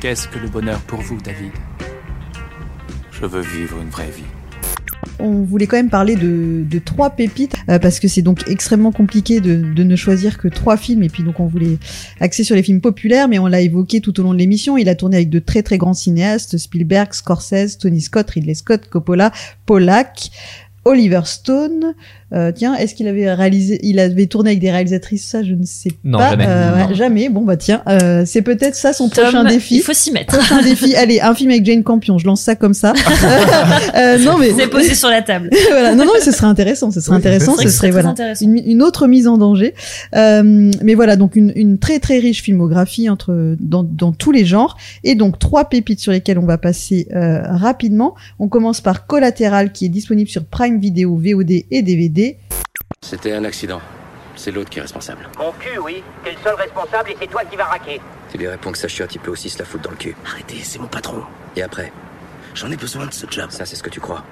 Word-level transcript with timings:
Qu'est-ce 0.00 0.28
que 0.28 0.38
le 0.38 0.48
bonheur 0.48 0.78
pour 0.80 1.00
vous, 1.00 1.18
David? 1.22 1.52
Je 3.10 3.24
veux 3.24 3.40
vivre 3.40 3.80
une 3.80 3.88
vraie 3.88 4.10
vie. 4.10 4.24
On 5.18 5.42
voulait 5.42 5.66
quand 5.66 5.78
même 5.78 5.88
parler 5.88 6.16
de, 6.16 6.64
de 6.68 6.78
trois 6.78 7.08
pépites 7.08 7.54
euh, 7.70 7.78
parce 7.78 7.98
que 7.98 8.06
c'est 8.06 8.20
donc 8.20 8.46
extrêmement 8.48 8.92
compliqué 8.92 9.40
de, 9.40 9.56
de, 9.56 9.82
ne 9.82 9.96
choisir 9.96 10.36
que 10.36 10.48
trois 10.48 10.76
films 10.76 11.02
et 11.02 11.08
puis 11.08 11.22
donc 11.22 11.40
on 11.40 11.46
voulait 11.46 11.78
axer 12.20 12.44
sur 12.44 12.54
les 12.54 12.62
films 12.62 12.82
populaires 12.82 13.26
mais 13.26 13.38
on 13.38 13.46
l'a 13.46 13.62
évoqué 13.62 14.02
tout 14.02 14.20
au 14.20 14.22
long 14.22 14.34
de 14.34 14.38
l'émission. 14.38 14.76
Il 14.76 14.90
a 14.90 14.94
tourné 14.94 15.16
avec 15.16 15.30
de 15.30 15.38
très 15.38 15.62
très 15.62 15.78
grands 15.78 15.94
cinéastes 15.94 16.58
Spielberg, 16.58 17.14
Scorsese, 17.14 17.78
Tony 17.78 18.02
Scott, 18.02 18.28
Ridley 18.28 18.54
Scott, 18.54 18.88
Coppola, 18.90 19.32
Pollack. 19.64 20.30
Oliver 20.86 21.20
Stone. 21.24 21.94
Euh, 22.32 22.50
tiens, 22.52 22.74
est-ce 22.74 22.94
qu'il 22.96 23.06
avait 23.06 23.32
réalisé, 23.32 23.78
il 23.82 24.00
avait 24.00 24.26
tourné 24.26 24.50
avec 24.50 24.60
des 24.60 24.70
réalisatrices 24.72 25.24
Ça, 25.26 25.44
je 25.44 25.52
ne 25.52 25.64
sais 25.64 25.90
Non, 26.02 26.18
pas. 26.18 26.30
jamais. 26.30 26.44
Euh, 26.48 26.70
Non. 26.70 26.88
ouais, 26.88 26.94
jamais. 26.94 27.28
Bon 27.28 27.42
bah 27.42 27.56
tiens, 27.56 27.82
euh, 27.88 28.24
c'est 28.26 28.42
peut-être 28.42 28.74
ça 28.74 28.92
son 28.92 29.08
Tom, 29.08 29.24
prochain 29.24 29.44
défi. 29.44 29.76
Il 29.76 29.82
faut 29.82 29.92
s'y 29.92 30.10
mettre. 30.10 30.36
Prochain 30.36 30.60
défi. 30.62 30.94
Allez, 30.96 31.20
un 31.20 31.34
film 31.34 31.50
avec 31.50 31.64
Jane 31.64 31.82
Campion. 31.84 32.18
Je 32.18 32.26
lance 32.26 32.40
ça 32.40 32.54
comme 32.56 32.74
ça. 32.74 32.92
Euh, 33.96 34.18
non 34.18 34.36
mais 34.38 34.50
C'est 34.56 34.66
posé 34.68 34.94
sur 34.94 35.08
la 35.08 35.22
table. 35.22 35.50
voilà. 35.70 35.94
Non 35.94 36.04
non, 36.04 36.12
mais 36.14 36.20
ce 36.20 36.30
serait 36.32 36.46
intéressant. 36.46 36.90
Ce 36.90 37.00
serait 37.00 37.12
Oui, 37.16 37.18
intéressant. 37.18 37.56
Ce 37.56 37.68
serait 37.68 37.90
voilà 37.90 38.14
une, 38.40 38.56
une 38.64 38.82
autre 38.82 39.06
mise 39.06 39.26
en 39.26 39.38
danger. 39.38 39.74
Euh, 40.14 40.70
mais 40.82 40.94
voilà, 40.94 41.16
donc 41.16 41.36
une, 41.36 41.52
une 41.56 41.78
très 41.78 41.98
très 41.98 42.18
riche 42.18 42.42
filmographie 42.42 43.08
entre 43.08 43.56
dans, 43.60 43.82
dans 43.82 44.12
tous 44.12 44.32
les 44.32 44.44
genres 44.44 44.76
et 45.04 45.14
donc 45.14 45.38
trois 45.38 45.68
pépites 45.68 46.00
sur 46.00 46.12
lesquelles 46.12 46.38
on 46.38 46.46
va 46.46 46.58
passer 46.58 47.08
euh, 47.14 47.40
rapidement. 47.44 48.14
On 48.38 48.48
commence 48.48 48.80
par 48.80 49.06
Collatéral 49.06 49.72
qui 49.72 49.86
est 49.86 49.90
disponible 49.90 50.28
sur 50.28 50.44
Prime 50.44 50.75
Video, 50.78 51.16
VOD 51.16 51.50
et 51.70 51.82
DVD. 51.82 52.38
C'était 53.02 53.32
un 53.32 53.44
accident. 53.44 53.80
C'est 54.36 54.50
l'autre 54.50 54.70
qui 54.70 54.78
est 54.78 54.82
responsable. 54.82 55.28
Mon 55.38 55.52
cul, 55.52 55.78
oui. 55.78 56.02
T'es 56.24 56.32
le 56.32 56.36
seul 56.42 56.54
responsable 56.54 57.10
et 57.10 57.16
c'est 57.20 57.26
toi 57.26 57.42
qui 57.50 57.56
vas 57.56 57.64
raquer. 57.64 58.00
Tu 58.30 58.38
lui 58.38 58.48
réponds 58.48 58.72
que 58.72 58.78
ça 58.78 58.88
chiotte, 58.88 59.14
il 59.14 59.20
peut 59.20 59.30
aussi 59.30 59.48
se 59.48 59.58
la 59.58 59.64
foutre 59.64 59.84
dans 59.84 59.90
le 59.90 59.96
cul. 59.96 60.16
Arrêtez, 60.26 60.56
c'est 60.62 60.78
mon 60.78 60.88
patron. 60.88 61.22
Et 61.56 61.62
après? 61.62 61.92
J'en 62.54 62.70
ai 62.70 62.76
besoin 62.76 63.06
de 63.06 63.12
ce 63.12 63.26
job. 63.30 63.50
Ça, 63.50 63.64
c'est 63.64 63.76
ce 63.76 63.82
que 63.82 63.90
tu 63.90 64.00
crois. 64.00 64.24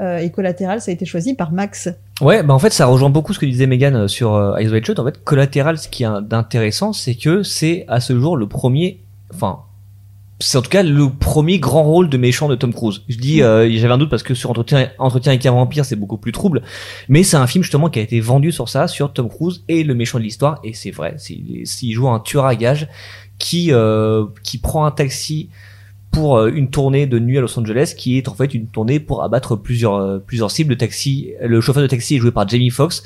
Euh, 0.00 0.18
et 0.18 0.30
Collatéral, 0.30 0.80
ça 0.80 0.90
a 0.90 0.94
été 0.94 1.06
choisi 1.06 1.34
par 1.34 1.52
Max. 1.52 1.88
Ouais, 2.20 2.42
bah 2.42 2.54
en 2.54 2.58
fait, 2.58 2.70
ça 2.70 2.86
rejoint 2.86 3.10
beaucoup 3.10 3.32
ce 3.32 3.38
que 3.38 3.46
disait 3.46 3.66
Megan 3.66 3.96
euh, 3.96 4.08
sur 4.08 4.34
euh, 4.34 4.56
Eyes 4.56 4.68
Wide 4.68 4.84
Shut. 4.84 4.98
En 4.98 5.04
fait, 5.04 5.22
Collateral, 5.24 5.78
ce 5.78 5.88
qui 5.88 6.04
est 6.04 6.22
d'intéressant, 6.22 6.92
c'est 6.92 7.14
que 7.14 7.42
c'est 7.42 7.84
à 7.88 8.00
ce 8.00 8.18
jour 8.18 8.36
le 8.36 8.46
premier, 8.46 9.00
enfin, 9.34 9.60
c'est 10.40 10.56
en 10.58 10.62
tout 10.62 10.70
cas 10.70 10.82
le 10.82 11.10
premier 11.10 11.58
grand 11.58 11.82
rôle 11.82 12.08
de 12.08 12.16
méchant 12.16 12.48
de 12.48 12.54
Tom 12.54 12.72
Cruise. 12.72 13.02
Je 13.08 13.16
dis, 13.16 13.42
euh, 13.42 13.68
j'avais 13.70 13.92
un 13.92 13.98
doute 13.98 14.10
parce 14.10 14.22
que 14.22 14.34
sur 14.34 14.50
Entretien, 14.50 14.88
Entretien 14.98 15.32
avec 15.32 15.44
un 15.46 15.52
vampire, 15.52 15.84
c'est 15.84 15.96
beaucoup 15.96 16.18
plus 16.18 16.32
trouble, 16.32 16.62
mais 17.08 17.22
c'est 17.22 17.36
un 17.36 17.46
film 17.46 17.64
justement 17.64 17.90
qui 17.90 17.98
a 17.98 18.02
été 18.02 18.20
vendu 18.20 18.52
sur 18.52 18.68
ça, 18.68 18.88
sur 18.88 19.12
Tom 19.12 19.28
Cruise 19.28 19.64
et 19.68 19.82
le 19.82 19.94
méchant 19.94 20.18
de 20.18 20.24
l'histoire, 20.24 20.60
et 20.62 20.74
c'est 20.74 20.90
vrai, 20.90 21.16
s'il 21.18 21.92
joue 21.92 22.08
un 22.08 22.20
tueur 22.20 22.46
à 22.46 22.54
gages 22.54 22.88
qui 23.38 23.72
euh, 23.72 24.26
qui 24.42 24.58
prend 24.58 24.84
un 24.84 24.90
taxi 24.90 25.48
pour 26.10 26.36
euh, 26.36 26.50
une 26.52 26.70
tournée 26.70 27.06
de 27.06 27.18
nuit 27.18 27.38
à 27.38 27.40
Los 27.40 27.58
Angeles 27.58 27.94
qui 27.96 28.18
est 28.18 28.28
en 28.28 28.34
fait 28.34 28.54
une 28.54 28.66
tournée 28.66 28.98
pour 28.98 29.22
abattre 29.22 29.56
plusieurs 29.56 29.94
euh, 29.94 30.18
plusieurs 30.18 30.50
cibles. 30.50 30.70
Le 30.70 30.78
taxi, 30.78 31.32
le 31.40 31.60
chauffeur 31.60 31.82
de 31.82 31.88
taxi 31.88 32.16
est 32.16 32.18
joué 32.18 32.32
par 32.32 32.48
Jamie 32.48 32.70
Foxx 32.70 33.02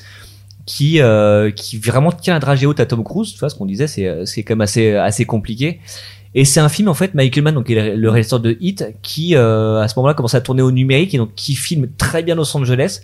qui 0.66 1.00
euh, 1.00 1.50
qui 1.50 1.78
vraiment 1.78 2.12
tient 2.12 2.34
la 2.34 2.40
dragée 2.40 2.66
haute 2.66 2.80
à 2.80 2.86
Tom 2.86 3.04
Cruise. 3.04 3.32
Tu 3.32 3.38
vois 3.38 3.50
ce 3.50 3.54
qu'on 3.54 3.66
disait, 3.66 3.86
c'est 3.86 4.06
euh, 4.06 4.24
c'est 4.24 4.42
quand 4.42 4.54
même 4.54 4.60
assez 4.62 4.94
assez 4.94 5.24
compliqué. 5.24 5.80
Et 6.34 6.44
c'est 6.44 6.60
un 6.60 6.68
film 6.68 6.88
en 6.88 6.94
fait 6.94 7.14
Michael 7.14 7.44
Mann 7.44 7.54
donc 7.54 7.66
qui 7.66 7.74
est 7.74 7.94
le 7.94 8.10
réalisateur 8.10 8.40
de 8.40 8.56
Hit 8.60 8.86
qui 9.02 9.36
euh, 9.36 9.80
à 9.80 9.88
ce 9.88 9.94
moment-là 9.96 10.14
commence 10.14 10.34
à 10.34 10.40
tourner 10.40 10.62
au 10.62 10.70
numérique 10.70 11.12
et 11.14 11.18
donc 11.18 11.34
qui 11.34 11.54
filme 11.54 11.88
très 11.98 12.22
bien 12.22 12.34
Los 12.34 12.56
Angeles 12.56 13.00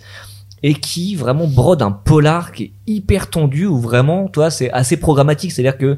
et 0.63 0.73
qui 0.73 1.15
vraiment 1.15 1.47
brode 1.47 1.81
un 1.81 1.91
polar 1.91 2.51
qui 2.51 2.63
est 2.63 2.71
hyper 2.87 3.29
tendu 3.29 3.65
où 3.65 3.79
vraiment 3.79 4.27
toi 4.27 4.49
c'est 4.49 4.71
assez 4.71 4.97
programmatique. 4.97 5.51
C'est-à-dire 5.51 5.77
que 5.77 5.97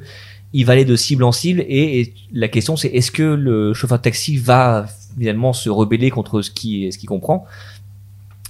il 0.54 0.66
va 0.66 0.74
aller 0.74 0.84
de 0.84 0.98
cible 0.98 1.24
en 1.24 1.32
cible 1.32 1.62
et, 1.62 2.02
et 2.02 2.14
la 2.34 2.50
question 2.50 2.76
c'est 2.76 2.90
est-ce 2.90 3.12
que 3.12 3.24
le 3.24 3.74
chauffeur 3.74 4.00
de 4.00 4.04
taxi 4.04 4.36
va 4.36 4.86
finalement 5.18 5.54
se 5.54 5.70
rebeller 5.70 6.10
contre 6.10 6.42
ce 6.42 6.52
qui 6.52 6.92
ce 6.92 6.98
qu'il 6.98 7.08
comprend? 7.08 7.46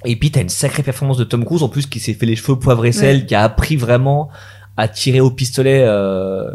Et 0.06 0.16
puis 0.16 0.32
t'as 0.32 0.42
une 0.42 0.50
sacrée 0.50 0.82
performance 0.82 1.18
de 1.18 1.24
Tom 1.24 1.46
Cruise 1.46 1.62
en 1.62 1.70
plus 1.70 1.86
qui 1.86 2.00
s'est 2.00 2.16
fait 2.16 2.26
les 2.26 2.36
cheveux 2.36 2.58
poivre 2.58 2.86
et 2.86 2.92
sel 2.92 3.28
qui 3.28 3.36
a 3.36 3.44
appris 3.44 3.76
vraiment 3.76 4.30
à 4.78 4.88
tirer 4.88 5.20
au 5.20 5.30
pistolet 5.30 5.84
euh, 5.86 6.50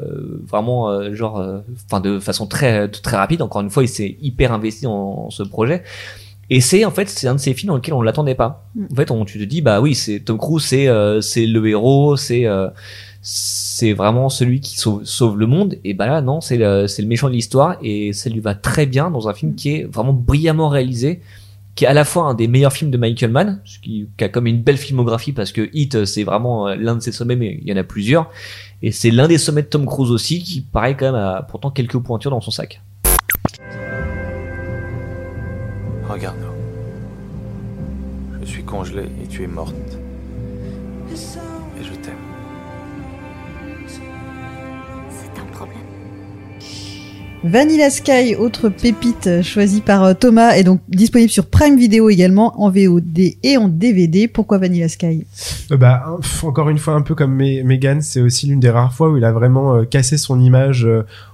vraiment 0.46 0.88
euh, 0.88 1.14
genre 1.14 1.38
euh, 1.38 1.58
enfin 1.86 2.00
de 2.00 2.18
façon 2.18 2.46
très 2.46 2.88
très 2.88 3.16
rapide. 3.16 3.42
Encore 3.42 3.62
une 3.62 3.70
fois 3.70 3.84
il 3.84 3.88
s'est 3.88 4.16
hyper 4.20 4.52
investi 4.52 4.84
dans, 4.84 5.30
ce 5.30 5.42
projet. 5.42 5.82
Et 6.48 6.60
c'est 6.60 6.84
en 6.84 6.90
fait 6.90 7.08
c'est 7.08 7.26
un 7.26 7.34
de 7.34 7.40
ces 7.40 7.54
films 7.54 7.68
dans 7.68 7.76
lequel 7.76 7.94
on 7.94 8.02
l'attendait 8.02 8.34
pas. 8.34 8.68
Mm. 8.74 8.84
en 8.90 8.94
fait 8.94 9.10
on 9.10 9.24
tu 9.24 9.38
te 9.38 9.44
dis 9.44 9.60
bah 9.60 9.80
oui 9.80 9.94
c'est 9.94 10.20
Tom 10.20 10.38
Cruise 10.38 10.64
c'est 10.64 10.88
euh, 10.88 11.20
c'est 11.20 11.46
le 11.46 11.66
héros 11.66 12.16
c'est 12.16 12.46
euh, 12.46 12.68
c'est 13.20 13.92
vraiment 13.92 14.28
celui 14.28 14.60
qui 14.60 14.78
sauve, 14.78 15.04
sauve 15.04 15.36
le 15.38 15.46
monde. 15.46 15.76
Et 15.84 15.92
bah 15.92 16.06
là 16.06 16.20
non 16.20 16.40
c'est 16.40 16.56
le, 16.56 16.86
c'est 16.86 17.02
le 17.02 17.08
méchant 17.08 17.28
de 17.28 17.34
l'histoire 17.34 17.76
et 17.82 18.12
ça 18.12 18.30
lui 18.30 18.40
va 18.40 18.54
très 18.54 18.86
bien 18.86 19.10
dans 19.10 19.28
un 19.28 19.34
film 19.34 19.54
qui 19.54 19.74
est 19.74 19.84
vraiment 19.84 20.12
brillamment 20.12 20.68
réalisé 20.68 21.20
qui 21.76 21.84
est 21.84 21.88
à 21.88 21.94
la 21.94 22.04
fois 22.04 22.24
un 22.24 22.34
des 22.34 22.48
meilleurs 22.48 22.72
films 22.72 22.90
de 22.90 22.98
Michael 22.98 23.30
Mann 23.30 23.60
ce 23.64 23.78
qui, 23.78 24.08
qui 24.16 24.24
a 24.24 24.28
comme 24.28 24.48
une 24.48 24.62
belle 24.62 24.78
filmographie 24.78 25.32
parce 25.32 25.52
que 25.52 25.70
Hit 25.72 26.04
c'est 26.04 26.24
vraiment 26.24 26.66
euh, 26.66 26.74
l'un 26.74 26.96
de 26.96 27.00
ses 27.00 27.12
sommets 27.12 27.36
mais 27.36 27.60
il 27.62 27.68
y 27.68 27.72
en 27.72 27.76
a 27.76 27.84
plusieurs 27.84 28.30
et 28.82 28.90
c'est 28.90 29.10
l'un 29.10 29.28
des 29.28 29.38
sommets 29.38 29.62
de 29.62 29.68
Tom 29.68 29.86
Cruise 29.86 30.10
aussi 30.10 30.42
qui 30.42 30.62
pareil 30.62 30.96
quand 30.98 31.06
même 31.06 31.14
a 31.14 31.42
pourtant 31.42 31.70
quelques 31.70 31.98
pointures 31.98 32.32
dans 32.32 32.40
son 32.40 32.50
sac 32.50 32.80
Regarde-nous. 36.08 36.52
Je 38.40 38.46
suis 38.46 38.62
congelé 38.62 39.08
et 39.22 39.26
tu 39.26 39.42
es 39.42 39.46
morte. 39.48 39.74
Vanilla 47.48 47.90
Sky, 47.90 48.34
autre 48.36 48.68
pépite 48.68 49.42
choisie 49.42 49.80
par 49.80 50.02
euh, 50.02 50.14
Thomas, 50.14 50.56
est 50.56 50.64
donc 50.64 50.80
disponible 50.88 51.30
sur 51.30 51.46
Prime 51.46 51.76
Video 51.76 52.08
également, 52.10 52.60
en 52.60 52.70
VOD 52.70 53.18
et 53.42 53.56
en 53.56 53.68
DVD. 53.68 54.26
Pourquoi 54.26 54.58
Vanilla 54.58 54.88
Sky? 54.88 55.26
Euh, 55.70 55.76
bah, 55.76 56.04
encore 56.42 56.68
une 56.70 56.78
fois, 56.78 56.94
un 56.94 57.02
peu 57.02 57.14
comme 57.14 57.34
Me- 57.36 57.62
Megan, 57.62 58.00
c'est 58.02 58.20
aussi 58.20 58.46
l'une 58.48 58.58
des 58.58 58.70
rares 58.70 58.92
fois 58.94 59.10
où 59.10 59.16
il 59.16 59.24
a 59.24 59.30
vraiment 59.30 59.76
euh, 59.76 59.84
cassé 59.84 60.16
son 60.16 60.40
image 60.40 60.88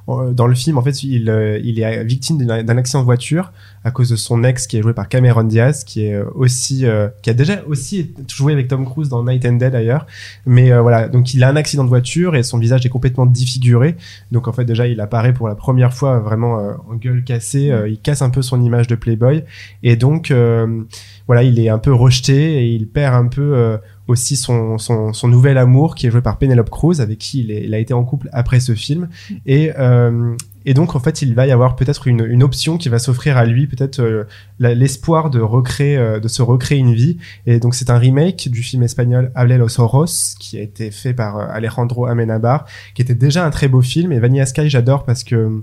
dans 0.07 0.47
le 0.47 0.55
film. 0.55 0.79
En 0.79 0.83
fait, 0.83 1.03
il, 1.03 1.31
euh, 1.31 1.59
il 1.63 1.81
est 1.81 2.05
victime 2.05 2.39
d'un 2.45 2.77
accident 2.79 3.01
de 3.01 3.05
voiture 3.05 3.53
à 3.85 3.91
cause 3.91 4.11
de 4.11 4.17
son 4.17 4.45
ex 4.45 4.67
qui 4.67 4.77
est 4.77 4.83
joué 4.83 4.93
par 4.93 5.09
Cameron 5.09 5.45
Diaz, 5.45 5.85
qui 5.85 6.07
est 6.07 6.15
euh, 6.15 6.25
aussi, 6.35 6.87
euh, 6.87 7.09
qui 7.23 7.31
a 7.31 7.35
déjà 7.35 7.63
aussi 7.67 8.13
joué 8.29 8.53
avec 8.53 8.69
Tom 8.69 8.85
Cruise 8.85 9.09
dans 9.09 9.25
Night 9.25 9.45
and 9.45 9.55
Day 9.55 9.71
d'ailleurs. 9.71 10.07
Mais 10.47 10.73
euh, 10.73 10.83
voilà, 10.83 11.09
donc 11.09 11.35
il 11.35 11.43
a 11.43 11.49
un 11.49 11.57
accident 11.57 11.85
de 11.85 11.89
voiture 11.89 12.37
et 12.37 12.43
son 12.43 12.59
visage 12.59 12.87
est 12.87 12.89
complètement 12.91 13.27
défiguré. 13.27 13.97
Donc 14.31 14.49
en 14.49 14.53
fait, 14.53 14.65
déjà, 14.65 14.87
il 14.87 15.01
apparaît 15.01 15.33
pour 15.33 15.49
la 15.49 15.55
première 15.55 15.93
fois 15.93 16.19
vraiment 16.21 16.59
euh, 16.61 16.73
en 16.89 16.95
gueule 16.95 17.25
cassée. 17.25 17.71
euh, 17.71 17.89
il 17.89 17.99
casse 17.99 18.23
un 18.23 18.31
peu 18.31 18.43
son 18.43 18.63
image 18.63 18.87
de 18.87 18.95
Playboy 18.95 19.45
et 19.83 19.97
donc 19.97 20.31
euh, 20.31 20.83
voilà, 21.27 21.43
il 21.43 21.59
est 21.59 21.69
un 21.69 21.79
peu 21.79 21.93
rejeté 21.93 22.65
et 22.65 22.67
il 22.75 22.87
perd 22.89 23.15
un 23.15 23.27
peu 23.29 23.55
euh, 23.55 23.79
aussi 24.09 24.37
son, 24.37 24.79
son, 24.79 25.13
son 25.13 25.29
nouvel 25.29 25.59
amour 25.59 25.95
qui 25.95 26.07
est 26.07 26.11
joué 26.11 26.21
par 26.23 26.39
Penelope 26.39 26.71
Cruz 26.71 27.01
avec 27.01 27.19
qui 27.19 27.41
il, 27.41 27.51
est- 27.51 27.65
il 27.65 27.73
a 27.75 27.79
été 27.79 27.95
en 27.95 28.05
couple 28.05 28.29
après 28.33 28.61
ce 28.61 28.75
film. 28.75 29.09
Et 29.47 29.71
euh, 29.79 30.35
et 30.65 30.75
donc 30.75 30.95
en 30.95 31.01
fait 31.01 31.23
il 31.23 31.35
va 31.35 31.45
y 31.47 31.51
avoir 31.51 31.75
peut-être 31.75 32.07
une, 32.07 32.25
une 32.25 32.43
option 32.45 32.79
qui 32.79 32.89
va 32.89 32.99
s'offrir 33.01 33.37
à 33.37 33.45
lui 33.45 33.67
peut-être 33.67 33.99
euh, 34.01 34.25
l'espoir 34.61 35.29
de 35.31 35.41
recréer 35.41 35.97
euh, 35.97 36.21
de 36.21 36.29
se 36.29 36.43
recréer 36.43 36.79
une 36.79 36.95
vie. 36.95 37.19
Et 37.47 37.59
donc 37.59 37.75
c'est 37.75 37.91
un 37.91 37.99
remake 37.99 38.49
du 38.51 38.63
film 38.63 38.83
espagnol 38.83 39.31
Hable 39.35 39.57
los 39.57 39.81
Oros 39.81 40.07
qui 40.39 40.59
a 40.59 40.63
été 40.63 40.91
fait 40.91 41.15
par 41.15 41.39
euh, 41.39 41.47
Alejandro 41.51 42.07
Amenabar 42.07 42.65
qui 42.95 43.03
était 43.03 43.15
déjà 43.15 43.45
un 43.45 43.51
très 43.51 43.69
beau 43.69 43.83
film. 43.83 44.13
Et 44.13 44.19
Vanilla 44.21 44.47
Sky 44.47 44.69
j'adore 44.69 45.05
parce 45.05 45.25
que 45.25 45.63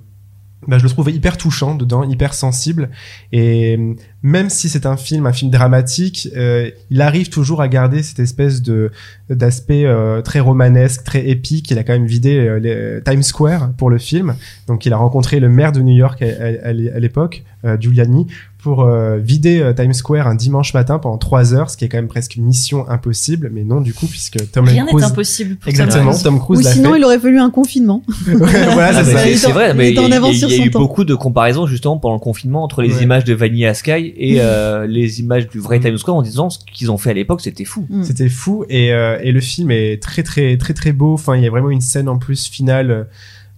bah, 0.67 0.77
je 0.77 0.83
le 0.83 0.89
trouve 0.89 1.09
hyper 1.09 1.37
touchant 1.37 1.75
dedans, 1.75 2.03
hyper 2.03 2.33
sensible. 2.33 2.89
Et 3.31 3.77
euh, 3.77 3.93
même 4.23 4.49
si 4.49 4.67
c'est 4.67 4.85
un 4.85 4.97
film, 4.97 5.25
un 5.25 5.31
film 5.33 5.49
dramatique, 5.51 6.27
euh, 6.35 6.69
il 6.89 7.01
arrive 7.01 7.29
toujours 7.29 7.61
à 7.61 7.67
garder 7.67 8.03
cette 8.03 8.19
espèce 8.19 8.61
de 8.61 8.91
d'aspect 9.29 9.85
euh, 9.85 10.21
très 10.21 10.39
romanesque, 10.39 11.03
très 11.03 11.27
épique. 11.29 11.71
Il 11.71 11.77
a 11.77 11.83
quand 11.83 11.93
même 11.93 12.05
vidé 12.07 13.01
Times 13.05 13.23
Square 13.23 13.71
pour 13.77 13.89
le 13.89 13.97
film. 13.97 14.35
Donc 14.67 14.85
il 14.85 14.93
a 14.93 14.97
rencontré 14.97 15.39
le 15.39 15.49
maire 15.49 15.71
de 15.71 15.81
New 15.81 15.95
York 15.95 16.21
à, 16.21 16.67
à- 16.67 16.73
l'époque, 16.73 17.43
Giuliani, 17.79 18.27
pour 18.61 18.81
euh, 18.83 19.17
vider 19.17 19.61
euh, 19.61 19.71
Times 19.73 19.93
Square 19.93 20.27
un 20.27 20.35
dimanche 20.35 20.73
matin 20.73 20.99
pendant 20.99 21.17
trois 21.17 21.53
heures, 21.53 21.69
ce 21.69 21.77
qui 21.77 21.85
est 21.85 21.89
quand 21.89 21.97
même 21.97 22.09
presque 22.09 22.35
une 22.35 22.43
mission 22.43 22.87
impossible. 22.89 23.49
Mais 23.53 23.63
non, 23.63 23.79
du 23.79 23.93
coup, 23.93 24.05
puisque 24.05 24.51
Tom 24.51 24.65
Rien 24.65 24.83
n'est 24.83 24.89
Cruise... 24.91 25.05
impossible 25.05 25.55
pour 25.55 25.63
Tom 25.63 25.69
Exactement, 25.81 26.11
Cruise. 26.11 26.23
Tom 26.23 26.39
Cruise 26.39 26.59
Ou 26.59 26.63
sinon, 26.69 26.91
fait. 26.91 26.99
il 26.99 27.05
aurait 27.05 27.19
fallu 27.19 27.39
un 27.39 27.49
confinement. 27.51 28.03
voilà, 28.25 28.91
Ah 28.99 29.03
c'est 29.05 29.35
ça. 29.37 29.51
vrai, 29.51 29.73
mais 29.73 29.91
il 29.91 29.95
y 29.95 29.99
a, 29.99 30.01
y 30.49 30.61
eu 30.65 30.71
temps. 30.71 30.79
beaucoup 30.79 31.05
de 31.05 31.15
comparaisons 31.15 31.67
justement 31.67 31.97
pendant 31.97 32.15
le 32.15 32.19
confinement 32.19 32.61
entre 32.63 32.81
les 32.81 32.93
Ouais. 32.97 33.03
images 33.03 33.23
de 33.23 33.33
Vanilla 33.33 33.73
Sky 33.73 34.13
et 34.17 34.37
euh, 34.41 34.85
les 34.87 35.21
images 35.21 35.47
du 35.47 35.59
vrai 35.59 35.79
Times 35.79 35.97
Square 35.97 36.17
en 36.17 36.21
disant 36.21 36.49
ce 36.49 36.59
qu'ils 36.59 36.91
ont 36.91 36.97
fait 36.97 37.11
à 37.11 37.13
l'époque 37.13 37.39
c'était 37.39 37.63
fou. 37.65 37.85
Mm. 37.89 38.03
C'était 38.03 38.27
fou 38.29 38.65
et, 38.67 38.91
euh, 38.91 39.17
et 39.23 39.31
le 39.31 39.39
film 39.39 39.71
est 39.71 40.01
très 40.03 40.21
très 40.23 40.57
très 40.57 40.73
très 40.73 40.91
beau. 40.91 41.13
Enfin, 41.13 41.37
il 41.37 41.43
y 41.43 41.47
a 41.47 41.49
vraiment 41.49 41.69
une 41.69 41.79
scène 41.81 42.09
en 42.09 42.17
plus 42.17 42.47
finale 42.49 43.07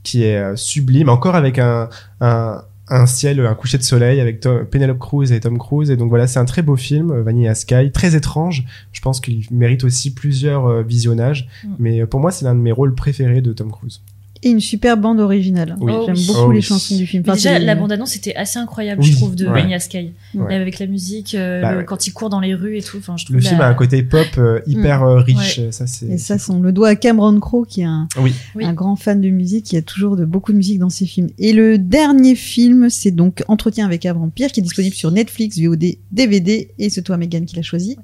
qui 0.04 0.24
est 0.24 0.56
sublime, 0.56 1.10
encore 1.10 1.36
avec 1.36 1.60
un, 1.60 1.88
un 2.22 2.62
un 2.92 3.06
ciel, 3.06 3.40
un 3.46 3.56
coucher 3.56 3.78
de 3.78 3.84
soleil 3.84 4.20
avec 4.20 4.42
Tom- 4.42 4.66
Penelope 4.66 5.00
Cruz 5.00 5.32
et 5.32 5.40
Tom 5.40 5.58
Cruise. 5.58 5.90
Et 5.90 5.98
donc 5.98 6.10
voilà, 6.10 6.28
c'est 6.28 6.40
un 6.40 6.46
très 6.46 6.62
beau 6.62 6.76
film, 6.76 7.12
euh, 7.12 7.24
Vanilla 7.24 7.56
Sky, 7.56 7.92
très 7.92 8.16
étrange. 8.16 8.66
Je 8.92 9.02
pense 9.02 9.22
qu'il 9.22 9.46
mérite 9.50 9.84
aussi 9.84 10.14
plusieurs 10.14 10.68
euh, 10.68 10.84
visionnages. 10.84 11.48
Mm. 11.64 11.68
Mais 11.80 12.02
euh, 12.02 12.06
pour 12.06 12.20
moi, 12.20 12.32
c'est 12.32 12.46
l'un 12.46 12.54
de 12.54 12.60
mes 12.60 12.72
rôles 12.72 12.94
préférés 12.94 13.42
de 13.42 13.54
Tom 13.54 13.72
Cruise. 13.72 14.02
Et 14.44 14.50
une 14.50 14.60
super 14.60 14.98
bande 14.98 15.20
originale. 15.20 15.76
Oui. 15.80 15.94
J'aime 16.08 16.16
Oh, 16.18 16.34
beaucoup 16.34 16.50
oui. 16.50 16.56
les 16.56 16.62
chansons 16.62 16.96
du 16.98 17.06
film. 17.06 17.22
Enfin, 17.26 17.36
déjà, 17.36 17.60
la 17.60 17.76
bande-annonce 17.76 18.16
était 18.16 18.34
assez 18.36 18.58
incroyable, 18.58 19.02
Oui, 19.02 19.08
je 19.12 19.16
trouve, 19.16 19.36
de 19.36 19.46
ouais. 19.46 19.54
Vanilla 19.54 19.80
Sky. 19.80 20.14
Ouais. 20.34 20.56
Avec 20.56 20.80
la 20.80 20.88
musique, 20.88 21.36
euh, 21.36 21.62
Bah 21.62 21.72
le- 21.74 21.78
ouais. 21.80 21.86
quand 21.86 22.08
il 22.08 22.12
court 22.12 22.30
dans 22.32 22.40
les 22.40 22.56
rues 22.56 22.78
et 22.78 22.82
tout. 22.82 22.98
Enfin, 22.98 23.18
je 23.18 23.26
trouve 23.26 23.36
Le 23.36 23.42
film 23.44 23.62
a 23.62 23.68
un 23.68 23.76
côté 23.76 24.02
pop 24.02 24.26
euh, 24.40 24.60
hyper 24.66 25.04
euh, 25.04 25.20
riche. 25.22 25.60
Ça, 25.70 25.86
c'est. 25.86 26.08
Et 26.08 26.18
ça, 26.18 26.38
on 26.50 26.60
le 26.60 26.72
doit 26.72 26.88
à 26.90 26.96
Cameron 26.96 27.40
Crowe, 27.40 27.66
qui 27.68 27.82
est 27.82 27.86
un, 27.86 28.08
Oui. 28.20 28.34
Oui. 28.56 28.66
un 28.66 28.74
grand 28.74 28.96
fan 28.96 29.22
de 29.22 29.30
musique. 29.30 29.72
Il 29.72 29.76
y 29.76 29.78
a 29.78 29.84
toujours 29.84 30.16
de, 30.18 30.26
beaucoup 30.26 30.54
de 30.54 30.58
musique 30.58 30.80
dans 30.80 30.90
ses 30.90 31.06
films. 31.06 31.30
Et 31.38 31.54
le 31.54 31.78
dernier 31.78 32.34
film, 32.34 32.90
c'est 32.90 33.12
donc 33.12 33.44
Entretien 33.48 33.86
avec 33.86 34.08
un 34.08 34.14
vampire, 34.14 34.52
qui 34.52 34.62
est 34.62 34.64
disponible 34.64 34.96
sur 34.96 35.12
Netflix, 35.12 35.60
VOD, 35.60 35.98
DVD. 36.12 36.72
Et 36.80 36.90
c'est 36.90 37.04
toi, 37.04 37.18
Megan, 37.18 37.46
qui 37.46 37.58
l'a 37.58 37.62
choisi. 37.62 37.96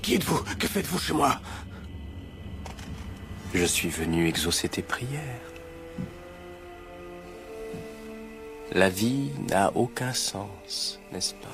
Qui 0.00 0.14
êtes-vous? 0.14 0.40
Que 0.58 0.66
faites-vous 0.66 0.98
chez 0.98 1.12
moi? 1.12 1.40
Je 3.54 3.64
suis 3.66 3.90
venu 3.90 4.26
exaucer 4.26 4.66
tes 4.66 4.80
prières. 4.80 5.41
La 8.74 8.88
vie 8.88 9.30
n'a 9.50 9.70
aucun 9.76 10.12
sens, 10.12 10.98
n'est-ce 11.12 11.34
pas? 11.34 11.48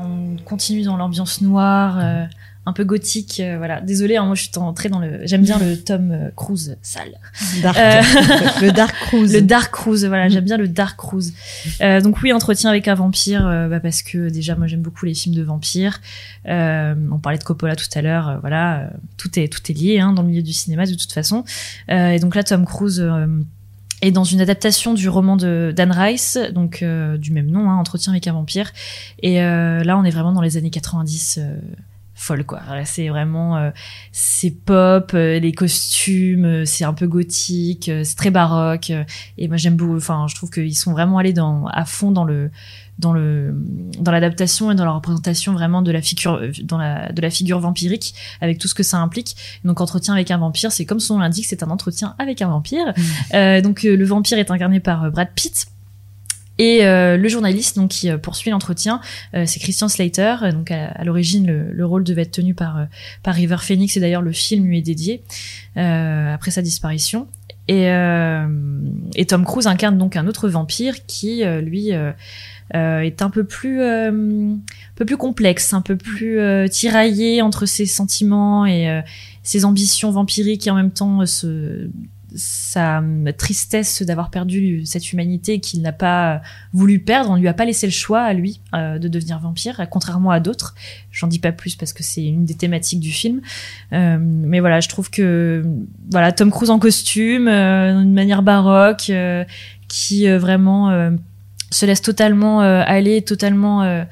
On 0.00 0.36
continue 0.44 0.82
dans 0.84 0.96
l'ambiance 0.96 1.40
noire, 1.42 1.98
euh, 1.98 2.24
un 2.64 2.72
peu 2.72 2.84
gothique. 2.84 3.40
euh, 3.40 3.58
voilà. 3.58 3.80
Désolée, 3.80 4.16
hein, 4.16 4.24
moi 4.24 4.34
je 4.36 4.42
suis 4.42 4.50
entrée 4.56 4.88
dans 4.88 5.00
le. 5.00 5.20
J'aime 5.26 5.42
bien 5.42 5.58
le 5.58 5.76
Tom 5.84 6.30
Cruise 6.36 6.78
sale. 6.80 7.18
Dark, 7.60 7.76
Euh, 7.76 8.00
le 8.62 8.70
Dark 8.70 8.94
Cruise. 8.94 9.34
Le 9.34 9.42
Dark 9.42 9.72
Cruise, 9.72 10.04
voilà, 10.06 10.28
j'aime 10.28 10.44
bien 10.44 10.56
le 10.56 10.68
Dark 10.68 10.96
Cruise. 10.96 11.34
Euh, 11.80 12.00
donc 12.00 12.22
oui, 12.22 12.32
entretien 12.32 12.70
avec 12.70 12.86
un 12.88 12.94
vampire, 12.94 13.46
euh, 13.46 13.68
bah, 13.68 13.80
parce 13.80 14.02
que 14.02 14.28
déjà 14.30 14.54
moi 14.54 14.66
j'aime 14.68 14.82
beaucoup 14.82 15.04
les 15.06 15.14
films 15.14 15.34
de 15.34 15.42
vampires. 15.42 16.00
Euh, 16.46 16.94
on 17.10 17.18
parlait 17.18 17.38
de 17.38 17.44
Coppola 17.44 17.74
tout 17.76 17.86
à 17.94 18.00
l'heure, 18.00 18.28
euh, 18.28 18.38
voilà, 18.40 18.78
euh, 18.82 18.86
tout 19.18 19.38
est 19.38 19.48
tout 19.48 19.60
est 19.70 19.74
lié 19.74 19.98
hein, 19.98 20.12
dans 20.12 20.22
le 20.22 20.28
milieu 20.28 20.42
du 20.42 20.52
cinéma 20.52 20.86
de 20.86 20.94
toute 20.94 21.12
façon. 21.12 21.44
Euh, 21.90 22.10
et 22.10 22.20
donc 22.20 22.34
là, 22.36 22.44
Tom 22.44 22.64
Cruise. 22.64 23.04
Est 24.02 24.10
dans 24.10 24.24
une 24.24 24.40
adaptation 24.40 24.94
du 24.94 25.08
roman 25.08 25.36
de 25.36 25.72
Dan 25.74 25.92
Rice, 25.92 26.36
donc 26.52 26.82
euh, 26.82 27.16
du 27.16 27.32
même 27.32 27.46
nom, 27.46 27.70
hein, 27.70 27.76
Entretien 27.76 28.12
avec 28.12 28.26
un 28.26 28.32
vampire. 28.32 28.72
Et 29.22 29.40
euh, 29.40 29.82
là, 29.84 29.96
on 29.96 30.04
est 30.04 30.10
vraiment 30.10 30.32
dans 30.32 30.42
les 30.42 30.56
années 30.56 30.70
90, 30.70 31.38
euh, 31.40 31.56
folle 32.22 32.44
quoi. 32.44 32.60
C'est 32.84 33.08
vraiment, 33.08 33.56
euh, 33.56 33.70
c'est 34.12 34.50
pop, 34.50 35.12
euh, 35.14 35.38
les 35.38 35.52
costumes, 35.52 36.44
euh, 36.44 36.64
c'est 36.64 36.84
un 36.84 36.94
peu 36.94 37.06
gothique, 37.06 37.88
euh, 37.88 38.04
c'est 38.04 38.16
très 38.16 38.30
baroque. 38.30 38.90
et 39.38 39.48
moi, 39.48 39.56
j'aime 39.56 39.76
beaucoup. 39.76 39.96
Enfin, 39.96 40.26
je 40.28 40.34
trouve 40.34 40.50
qu'ils 40.50 40.76
sont 40.76 40.92
vraiment 40.92 41.18
allés 41.18 41.32
dans, 41.32 41.66
à 41.66 41.84
fond 41.84 42.12
dans 42.12 42.24
le, 42.24 42.50
dans 42.98 43.12
le, 43.12 43.54
dans 43.98 44.12
l'adaptation 44.12 44.70
et 44.70 44.74
dans 44.74 44.84
la 44.84 44.92
représentation 44.92 45.52
vraiment 45.52 45.82
de 45.82 45.90
la 45.90 46.00
figure, 46.00 46.40
dans 46.62 46.78
la, 46.78 47.10
de 47.12 47.20
la 47.20 47.30
figure 47.30 47.58
vampirique, 47.58 48.14
avec 48.40 48.58
tout 48.58 48.68
ce 48.68 48.74
que 48.74 48.82
ça 48.82 48.98
implique. 48.98 49.36
Donc, 49.64 49.80
entretien 49.80 50.14
avec 50.14 50.30
un 50.30 50.38
vampire, 50.38 50.72
c'est 50.72 50.84
comme 50.84 51.00
son 51.00 51.14
nom 51.14 51.20
l'indique, 51.20 51.46
c'est 51.46 51.62
un 51.62 51.70
entretien 51.70 52.14
avec 52.18 52.40
un 52.42 52.48
vampire. 52.48 52.94
Euh, 53.34 53.60
donc, 53.60 53.82
le 53.82 54.04
vampire 54.04 54.38
est 54.38 54.50
incarné 54.50 54.78
par 54.80 55.10
Brad 55.10 55.28
Pitt. 55.34 55.66
Et 56.58 56.84
euh, 56.84 57.16
le 57.16 57.28
journaliste 57.28 57.76
donc 57.76 57.90
qui 57.90 58.10
euh, 58.10 58.18
poursuit 58.18 58.50
l'entretien, 58.50 59.00
euh, 59.34 59.44
c'est 59.46 59.58
Christian 59.58 59.88
Slater. 59.88 60.36
Euh, 60.42 60.52
Donc 60.52 60.70
à, 60.70 61.02
l'origine, 61.04 61.46
le, 61.46 61.72
le 61.72 61.86
rôle 61.86 62.04
devait 62.04 62.22
être 62.22 62.32
tenu 62.32 62.54
par 62.54 62.78
euh, 62.78 62.84
par 63.22 63.34
River 63.34 63.56
Phoenix 63.60 63.96
et 63.96 64.00
d'ailleurs 64.00 64.22
le 64.22 64.32
film 64.32 64.66
lui 64.66 64.78
est 64.78 64.82
dédié 64.82 65.22
euh, 65.76 66.34
après 66.34 66.50
sa 66.50 66.62
disparition. 66.62 67.26
Et, 67.68 67.86
et 69.14 69.26
Tom 69.26 69.44
Cruise 69.44 69.68
incarne 69.68 69.96
donc 69.96 70.16
un 70.16 70.26
autre 70.26 70.48
vampire 70.48 71.06
qui 71.06 71.44
lui 71.44 71.90
est 71.90 73.22
un 73.22 73.30
peu 73.30 73.44
plus 73.44 73.80
un 73.80 74.58
peu 74.96 75.04
plus 75.06 75.16
complexe, 75.16 75.72
un 75.72 75.80
peu 75.80 75.96
plus 75.96 76.40
tiraillé 76.68 77.40
entre 77.40 77.64
ses 77.64 77.86
sentiments 77.86 78.66
et 78.66 79.02
ses 79.44 79.64
ambitions 79.64 80.10
vampiriques 80.10 80.66
et 80.66 80.70
en 80.70 80.74
même 80.74 80.90
temps 80.90 81.24
ce 81.24 81.88
sa 82.34 83.02
tristesse 83.36 84.02
d'avoir 84.02 84.30
perdu 84.30 84.84
cette 84.86 85.12
humanité 85.12 85.60
qu'il 85.60 85.82
n'a 85.82 85.92
pas 85.92 86.40
voulu 86.72 86.98
perdre. 86.98 87.30
On 87.30 87.36
lui 87.36 87.48
a 87.48 87.54
pas 87.54 87.64
laissé 87.64 87.86
le 87.86 87.92
choix 87.92 88.22
à 88.22 88.32
lui 88.32 88.60
euh, 88.74 88.98
de 88.98 89.08
devenir 89.08 89.38
vampire, 89.38 89.86
contrairement 89.90 90.30
à 90.30 90.40
d'autres. 90.40 90.74
J'en 91.10 91.26
dis 91.26 91.38
pas 91.38 91.52
plus 91.52 91.76
parce 91.76 91.92
que 91.92 92.02
c'est 92.02 92.24
une 92.24 92.44
des 92.44 92.54
thématiques 92.54 93.00
du 93.00 93.10
film. 93.10 93.40
Euh, 93.92 94.18
mais 94.20 94.60
voilà, 94.60 94.80
je 94.80 94.88
trouve 94.88 95.10
que 95.10 95.64
Tom 96.36 96.50
Cruise 96.50 96.70
en 96.70 96.78
costume, 96.78 97.48
euh, 97.48 98.00
d'une 98.00 98.14
manière 98.14 98.42
baroque, 98.42 99.10
qui 99.88 100.28
vraiment 100.28 101.10
se 101.70 101.86
laisse 101.86 102.02
totalement 102.02 102.60
aller, 102.60 103.22
totalement 103.22 104.04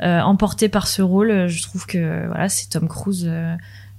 emporté 0.00 0.68
par 0.68 0.86
ce 0.86 1.02
rôle. 1.02 1.46
Je 1.48 1.62
trouve 1.62 1.86
que 1.86 2.26
voilà, 2.26 2.48
c'est 2.48 2.70
Tom 2.70 2.88
Cruise. 2.88 3.30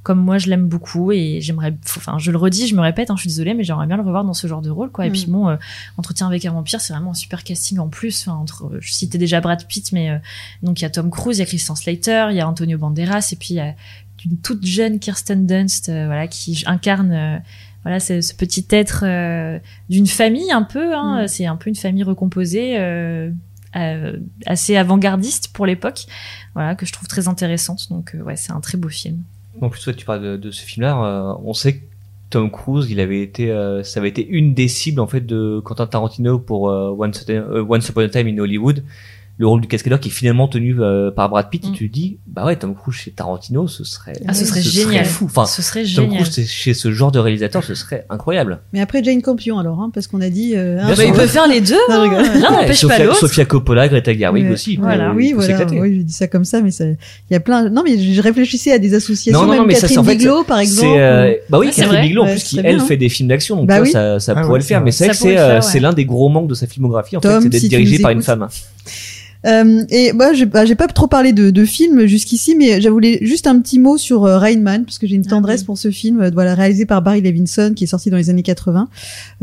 Euh, 0.08 0.14
comme 0.14 0.20
moi 0.24 0.38
je 0.38 0.50
l'aime 0.50 0.68
beaucoup 0.68 1.12
et 1.12 1.40
j'aimerais 1.42 1.76
enfin 1.98 2.18
je 2.18 2.32
le 2.32 2.38
redis 2.38 2.68
je 2.68 2.76
me 2.76 2.82
répète 2.82 3.10
hein, 3.12 3.16
je 3.18 3.22
suis 3.22 3.30
désolée 3.30 3.54
mais 3.54 3.64
j'aimerais 3.64 3.88
bien 3.88 3.98
le 3.98 4.04
revoir 4.04 4.24
dans 4.24 4.34
ce 4.34 4.48
genre 4.48 4.62
de 4.62 4.70
rôle 4.70 4.90
quoi 4.92 5.06
et 5.06 5.10
Mm. 5.10 5.14
puis 5.14 5.26
bon 5.28 5.50
euh, 5.50 5.56
entretien 5.98 6.28
avec 6.28 6.46
un 6.46 6.52
vampire 6.54 6.80
c'est 6.82 6.94
vraiment 6.94 7.12
un 7.12 7.16
super 7.16 7.44
casting 7.44 7.80
en 7.80 7.90
plus 7.90 8.26
enfin, 8.28 8.38
entre 8.38 8.72
je 8.80 8.92
citais 8.94 9.18
déjà 9.18 9.42
Brad 9.42 9.66
Pitt 9.68 9.92
mais 9.92 10.10
euh, 10.12 10.18
donc 10.64 10.80
il 10.80 10.84
y 10.84 10.86
a 10.86 10.90
Tom 10.90 11.10
Cruise 11.10 11.38
il 11.38 11.42
y 11.42 11.44
a 11.44 11.46
Christian 11.46 11.76
Slater 11.76 12.28
il 12.32 12.38
y 12.38 12.40
a 12.42 12.48
Antonio 12.48 12.78
Banderas 12.78 13.30
et 13.32 13.36
puis 13.36 13.50
il 13.52 13.58
y 13.58 13.60
a 13.60 13.76
une 14.26 14.38
toute 14.38 14.66
jeune 14.66 15.00
Kirsten 15.00 15.46
Dunst 15.46 15.90
euh, 15.90 16.06
voilà 16.08 16.28
qui 16.28 16.64
incarne 16.66 17.12
euh, 17.12 17.38
voilà 17.84 18.00
ce, 18.00 18.20
ce 18.22 18.34
petit 18.34 18.66
être 18.72 19.04
euh, 19.06 19.60
d'une 19.90 20.08
famille 20.08 20.52
un 20.52 20.64
peu 20.64 20.96
hein, 20.96 21.24
Mm. 21.24 21.28
c'est 21.28 21.46
un 21.46 21.56
peu 21.56 21.70
une 21.70 21.76
famille 21.76 22.04
recomposée 22.04 22.78
euh, 22.80 23.30
euh, 23.76 24.18
assez 24.46 24.76
avant-gardiste 24.78 25.50
pour 25.54 25.66
l'époque 25.66 26.06
voilà 26.56 26.76
que 26.76 26.86
je 26.86 26.94
trouve 26.94 27.08
très 27.08 27.28
intéressante 27.28 27.88
donc 27.90 28.16
euh, 28.16 28.22
ouais 28.24 28.36
c'est 28.36 28.52
un 28.52 28.60
très 28.62 28.78
beau 28.78 28.90
film 28.90 29.24
En 29.62 29.70
plus, 29.70 29.82
toi, 29.82 29.94
tu 29.94 30.06
parles 30.06 30.22
de, 30.22 30.38
de 30.38 30.52
ce 30.52 30.62
film-là. 30.64 31.04
euh, 31.04 31.34
on 31.44 31.54
sait 31.54 31.78
que 31.78 31.84
Tom 32.30 32.52
Cruise, 32.52 32.92
il 32.92 33.00
avait 33.00 33.22
été, 33.22 33.52
euh, 33.52 33.84
ça 33.84 34.00
avait 34.00 34.10
été 34.10 34.28
une 34.28 34.54
des 34.54 34.68
cibles 34.68 35.00
en 35.00 35.08
fait 35.08 35.22
de 35.22 35.62
Quentin 35.64 35.88
Tarantino 35.88 36.40
pour 36.40 36.70
euh, 36.70 36.94
Once, 36.98 37.26
euh, 37.30 37.66
Once 37.68 37.88
Upon 37.90 38.02
a 38.02 38.10
Time 38.10 38.28
in 38.28 38.38
Hollywood. 38.38 38.84
Le 39.40 39.46
rôle 39.48 39.62
du 39.62 39.68
cascadeur 39.68 40.00
qui 40.00 40.10
est 40.10 40.12
finalement 40.12 40.48
tenu 40.48 40.78
euh, 40.80 41.12
par 41.12 41.30
Brad 41.30 41.50
Pitt. 41.52 41.64
Mm. 41.64 41.68
Et 41.68 41.72
tu 41.78 41.90
te 41.90 41.94
dis, 41.94 42.18
bah 42.26 42.44
ouais, 42.46 42.56
Tom 42.56 42.74
Cruise 42.76 42.96
chez 42.98 43.12
Tarantino, 43.12 43.68
ce 43.68 43.84
serait, 43.84 44.14
ah 44.28 44.34
ce 44.34 44.46
serait 44.46 44.62
ce 44.62 44.70
génial 44.70 45.06
fou. 45.06 45.26
Enfin, 45.26 45.46
ce 45.46 45.62
serait 45.62 45.82
Tom 45.84 45.90
génial 46.06 46.22
Cruise 46.22 46.34
c'est- 46.34 46.46
chez 46.48 46.74
ce 46.74 46.92
genre 46.92 47.12
de 47.12 47.20
réalisateur, 47.20 47.64
ce 47.64 47.76
serait 47.76 48.06
incroyable. 48.10 48.62
Mais 48.74 48.82
après 48.82 49.04
Jane 49.04 49.22
Campion 49.22 49.60
alors, 49.60 49.80
hein, 49.80 49.92
parce 49.94 50.08
qu'on 50.08 50.22
a 50.22 50.30
dit. 50.30 50.54
euh. 50.56 50.78
Bah, 50.78 50.94
il 51.06 51.12
peu- 51.12 51.20
peut 51.20 51.28
faire 51.28 51.48
les 51.48 51.62
deux. 51.62 51.76
Hein. 51.90 52.08
L'un 52.08 52.10
Ouais, 52.10 52.40
n'empêche 52.62 52.78
Sofia, 52.80 52.98
pas 52.98 53.04
l'autre. 53.04 53.18
Sofia 53.20 53.46
Coppola, 53.46 53.88
Greta 53.88 54.12
Gerwig 54.18 54.46
Ouais. 54.46 54.52
aussi. 54.54 54.74
il 54.74 54.78
peut- 54.78 54.84
Voilà. 54.84 55.12
il 55.12 55.16
Oui, 55.16 55.30
peut 55.30 55.36
voilà. 55.46 55.66
Oui, 55.82 55.98
je 56.00 56.02
dis 56.02 56.14
ça 56.14 56.28
comme 56.28 56.46
ça, 56.46 56.62
mais 56.62 56.72
ça- 56.72 56.86
il 56.88 56.98
y 57.30 57.36
a 57.36 57.40
plein. 57.40 57.70
Non, 57.70 57.84
mais 57.86 57.98
je 58.00 58.22
réfléchissais 58.22 58.72
à 58.72 58.80
des 58.80 58.96
associations. 58.96 59.40
Non, 59.40 59.46
non, 59.46 59.52
même 59.54 59.62
non, 59.62 59.68
mais 59.68 59.76
ça, 59.76 59.82
Catherine 59.82 59.96
c'est 59.96 60.00
en 60.00 60.04
fait, 60.04 60.16
Bigelow, 60.18 60.44
par 60.46 60.60
exemple. 60.60 60.88
C'est 60.94 61.00
euh, 61.00 61.34
bah 61.50 61.60
oui, 61.60 61.68
Ouais, 61.68 61.72
c'est 61.74 61.82
Catherine 61.82 61.98
vrai. 62.00 62.08
Bigelow 62.08 62.22
en 62.24 62.26
Ouais, 62.26 62.32
plus 62.32 62.40
c'est 62.40 62.46
qui 62.48 62.60
elle 62.64 62.80
fait 62.80 62.98
des 62.98 63.10
films 63.10 63.30
d'action, 63.30 63.56
donc 63.58 63.68
Bah 63.68 63.86
ça, 63.86 64.20
ça 64.20 64.34
Ah 64.36 64.42
pourrait 64.42 64.54
ouais, 64.54 64.60
le 64.60 64.64
faire. 64.66 64.80
c'est 64.80 64.84
Mais 64.84 64.90
vrai. 64.90 64.92
c'est 64.92 65.06
vrai 65.06 65.14
que 65.14 65.18
Ça 65.40 65.62
c'est 65.62 65.70
euh, 65.70 65.74
ouais. 65.74 65.80
l'un 65.82 65.94
des 65.94 66.06
gros 66.06 66.30
manques 66.30 66.48
de 66.48 66.56
sa 66.56 66.66
filmographie 66.66 67.18
en 67.18 67.20
Tom, 67.20 67.34
fait, 67.34 67.42
c'est 67.44 67.50
d'être 67.50 67.70
dirigé 67.70 68.00
par 68.00 68.10
une 68.12 68.24
femme. 68.24 68.48
Euh, 69.46 69.84
et 69.90 70.14
moi, 70.14 70.34
j'ai 70.34 70.46
bah, 70.46 70.66
j'ai 70.66 70.76
pas 70.76 70.88
trop 70.88 71.08
parlé 71.08 71.34
de, 71.34 71.50
de 71.52 71.66
film 71.66 72.06
jusqu'ici, 72.06 72.56
mais 72.56 72.82
je 72.82 72.90
voulais 72.90 73.20
juste 73.22 73.48
un 73.48 73.60
petit 73.60 73.80
mot 73.80 73.98
sur 73.98 74.26
euh, 74.26 74.38
Rain 74.38 74.60
Man, 74.60 74.86
parce 74.86 74.98
que 74.98 75.08
j'ai 75.08 75.16
une 75.16 75.24
Ah 75.28 75.30
tendresse 75.30 75.62
oui. 75.62 75.66
pour 75.68 75.78
ce 75.78 75.92
film, 75.92 76.22
euh, 76.22 76.32
voilà, 76.34 76.56
réalisé 76.56 76.86
par 76.86 77.02
Barry 77.02 77.22
Levinson, 77.22 77.74
qui 77.76 77.84
est 77.84 77.88
sorti 77.88 78.10
dans 78.10 78.18
les 78.18 78.30
années 78.30 78.44
80, 78.44 78.90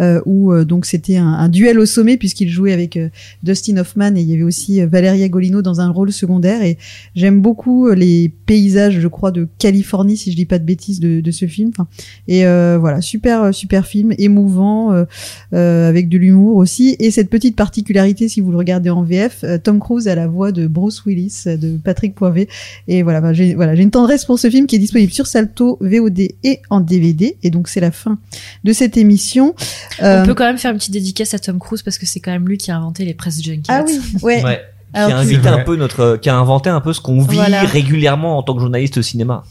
euh, 0.00 0.20
où 0.26 0.54
donc 0.64 0.86
c'était 0.86 1.16
un, 1.16 1.26
un 1.26 1.48
duel 1.48 1.78
au 1.78 1.86
sommet 1.86 2.16
puisqu'il 2.16 2.50
jouait 2.50 2.72
avec 2.72 2.98
Dustin 3.42 3.76
Hoffman 3.76 4.16
et 4.16 4.20
il 4.20 4.28
y 4.28 4.34
avait 4.34 4.42
aussi 4.42 4.84
Valeria 4.84 5.28
Golino 5.28 5.62
dans 5.62 5.80
un 5.80 5.90
rôle 5.90 6.12
secondaire. 6.12 6.62
Et 6.62 6.78
j'aime 7.14 7.40
beaucoup 7.40 7.90
les 7.90 8.32
paysages, 8.46 9.00
je 9.00 9.08
crois, 9.08 9.30
de 9.30 9.48
Californie, 9.58 10.16
si 10.16 10.30
je 10.30 10.36
dis 10.36 10.46
pas 10.46 10.58
de 10.58 10.64
bêtises, 10.64 11.00
de, 11.00 11.20
de 11.20 11.30
ce 11.30 11.46
film. 11.46 11.70
Enfin, 11.70 11.86
et 12.28 12.46
euh, 12.46 12.78
voilà, 12.80 13.00
super 13.00 13.54
super 13.54 13.86
film, 13.86 14.12
émouvant, 14.18 15.04
avec 15.52 16.08
de 16.08 16.18
l'humour 16.18 16.56
aussi. 16.56 16.96
Et 16.98 17.10
cette 17.10 17.30
petite 17.30 17.56
particularité, 17.56 18.28
si 18.28 18.40
vous 18.40 18.50
le 18.50 18.56
regardez 18.58 18.90
en 18.90 19.02
VF, 19.02 19.44
Tom 19.62 19.78
Cruise 19.84 20.08
a 20.08 20.14
la 20.14 20.26
voix 20.26 20.50
de 20.50 20.66
Bruce 20.66 21.04
Willis, 21.04 21.44
euh, 21.46 21.56
de 21.56 21.76
Patrick 21.76 22.14
Poivet. 22.14 22.48
Et 22.88 23.02
voilà, 23.02 23.20
bah, 23.20 23.32
j'ai 23.32 23.54
voilà, 23.54 23.76
j'ai 23.76 23.82
une 23.82 23.90
tendresse 23.90 24.24
pour 24.24 24.38
ce 24.38 24.50
film 24.50 24.66
qui 24.66 24.76
est 24.76 24.80
disponible 24.80 25.12
sur 25.12 25.26
Salto, 25.26 25.78
VOD 25.80 26.20
et 26.42 26.60
en 26.70 26.80
DVD. 26.80 27.36
Et 27.42 27.50
donc 27.50 27.68
c'est 27.68 27.80
la 27.80 27.90
fin 27.92 28.18
de 28.64 28.72
cette 28.72 28.96
émission. 28.96 29.54
Euh, 30.02 30.22
On 30.22 30.26
peut 30.26 30.34
quand 30.34 30.46
même 30.46 30.58
faire 30.58 30.72
une 30.72 30.78
petite 30.78 30.92
dédicace 30.92 31.34
à 31.34 31.38
Tom 31.38 31.58
Cruise 31.58 31.82
parce 31.82 31.98
que 31.98 32.06
c'est 32.06 32.20
quand 32.20 32.32
même 32.32 32.48
lui 32.48 32.58
qui 32.58 32.70
a 32.70 32.76
inventé 32.76 33.04
les 33.04 33.14
press 33.14 33.40
junkets. 33.40 33.66
Ah 33.68 33.84
oui, 33.86 34.00
ouais. 34.22 34.42
Ouais. 34.42 34.60
Qui 34.94 35.00
Alors, 35.00 35.18
a 35.18 35.22
tu- 35.24 35.26
invité 35.34 35.48
un 35.48 35.56
Ouais. 35.56 35.64
peu 35.64 35.76
notre, 35.76 36.16
qui 36.22 36.28
a 36.30 36.36
inventé 36.36 36.70
un 36.70 36.80
peu 36.80 36.92
ce 36.92 37.00
qu'on 37.00 37.20
vit 37.20 37.34
Voilà. 37.36 37.62
régulièrement 37.64 38.38
en 38.38 38.42
tant 38.44 38.54
que 38.54 38.60
journaliste 38.60 38.96
au 38.98 39.02
cinéma. 39.02 39.42